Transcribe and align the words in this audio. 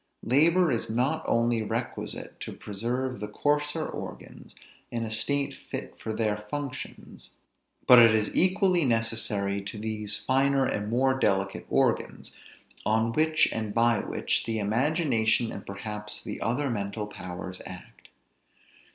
Labor 0.25 0.71
is 0.71 0.89
not 0.89 1.23
only 1.27 1.61
requisite 1.61 2.39
to 2.39 2.53
preserve 2.53 3.19
the 3.19 3.27
coarser 3.27 3.87
organs, 3.87 4.55
in 4.89 5.03
a 5.05 5.11
state 5.11 5.53
fit 5.53 5.93
for 6.01 6.11
their 6.11 6.37
functions; 6.49 7.35
but 7.85 7.99
it 7.99 8.15
is 8.15 8.35
equally 8.35 8.83
necessary 8.83 9.61
to 9.61 9.77
these 9.77 10.17
finer 10.17 10.65
and 10.65 10.89
more 10.89 11.19
delicate 11.19 11.67
organs, 11.69 12.35
on 12.83 13.11
which, 13.13 13.47
and 13.53 13.75
by 13.75 13.99
which, 13.99 14.45
the 14.45 14.57
imagination 14.57 15.51
and 15.51 15.67
perhaps 15.67 16.23
the 16.23 16.41
other 16.41 16.71
mental 16.71 17.05
powers 17.05 17.61
act. 17.67 18.07